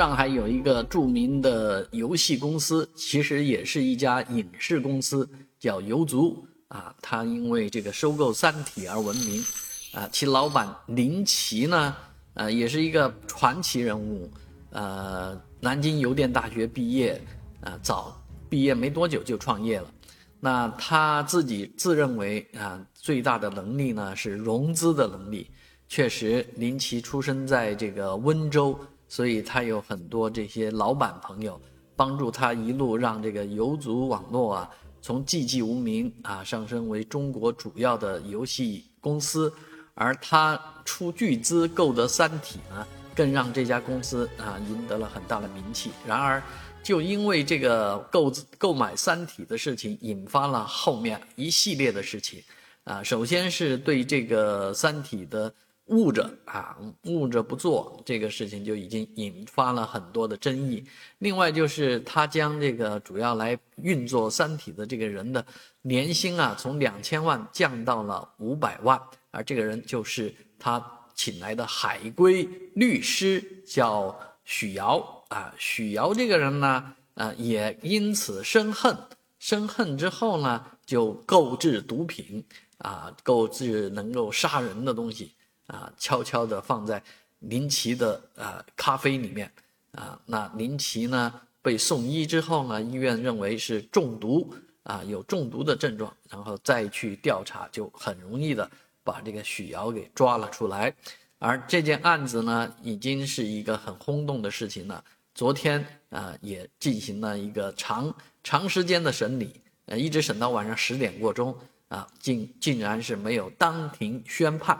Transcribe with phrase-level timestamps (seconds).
[0.00, 6.96] 上海有一个著名的游戏公司，其实也是一家影视公司，叫游族啊。
[7.02, 9.44] 他因为这个收购《三体》而闻名
[9.92, 10.08] 啊。
[10.10, 11.94] 其老板林奇呢，
[12.32, 14.30] 呃，也是一个传奇人物。
[14.70, 17.20] 呃，南京邮电大学毕业，
[17.60, 19.92] 啊，早毕业没多久就创业了。
[20.40, 25.50] 那他自己自认为啊，最大的能力呢是融资的能力。
[25.88, 28.80] 确实，林奇出生在这个温州。
[29.10, 31.60] 所以他有很多这些老板朋友
[31.96, 34.70] 帮助他一路让这个游族网络啊
[35.02, 39.52] 从寂寂无名啊上升为中国主要的游戏公司，
[39.94, 45.90] 而他出巨资购得《三体》呢，更让这家公司啊赢得了很大的名气。
[46.06, 46.40] 然而，
[46.82, 52.40] 就因为这个购购买《三体》的事情，引发了后面一系列的事情
[52.84, 53.02] 啊。
[53.02, 55.52] 首先是对这个《三体》的。
[55.90, 60.84] 误着啊，误着不做这个事情就已经引发了很多的争议。
[61.18, 65.44] 另外就是他将这个主要来运作《三体》的这个人的
[65.82, 69.00] 年薪啊，从两千万降到了五百万，
[69.32, 70.80] 而这个人就是他
[71.14, 75.52] 请来的海归律师，叫许瑶啊。
[75.58, 78.96] 许瑶这个人呢，呃，也因此生恨，
[79.40, 82.44] 生恨之后呢，就购置毒品
[82.78, 85.32] 啊，购置能够杀人的东西。
[85.70, 87.00] 啊，悄悄地放在
[87.38, 89.50] 林奇的呃咖啡里面，
[89.92, 98.68] 啊，那林奇呢被送医之后呢，医院认为是中毒，啊，有中毒的症状，然后再去调查，就很容易的
[99.04, 100.92] 把这个许瑶给抓了出来，
[101.38, 105.02] 而这件案子呢，已经是一个很轰动的事情了。
[105.34, 108.12] 昨天啊，也进行了一个长
[108.42, 111.56] 长时间的审理，呃，一直审到晚上十点过钟，
[111.88, 114.76] 啊，竟竟然是没有当庭宣判。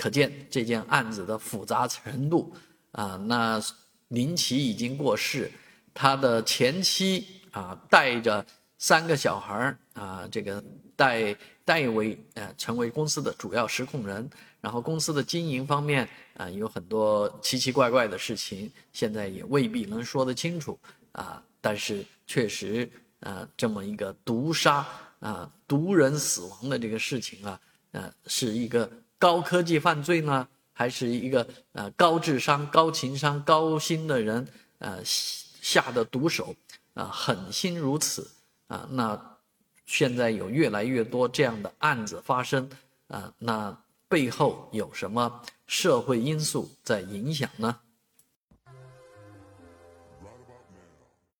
[0.00, 2.50] 可见这件案子的复杂程度
[2.92, 3.20] 啊！
[3.26, 3.62] 那
[4.08, 5.52] 林奇已经过世，
[5.92, 8.42] 他的前妻啊带着
[8.78, 10.64] 三个小孩啊，这个
[10.96, 14.26] 代代为呃成为公司的主要实控人。
[14.62, 16.08] 然后公司的经营方面
[16.38, 20.78] 啊有很多奇奇怪怪的事情，现在也未必能说得清楚
[21.12, 21.42] 啊。
[21.60, 24.86] 但是确实啊，这么一个毒杀
[25.18, 27.60] 啊毒人死亡的这个事情啊，
[27.92, 28.90] 呃，是一个。
[29.20, 34.48] 高科技犯罪呢，还是一个呃高智商、高情商、高薪的人
[34.78, 36.56] 呃下的毒手
[36.94, 38.28] 啊，狠心如此
[38.66, 38.88] 啊。
[38.90, 39.38] 那
[39.84, 42.68] 现在有越来越多这样的案子发生
[43.08, 43.76] 啊，那
[44.08, 47.76] 背后有什么社会因素在影响呢？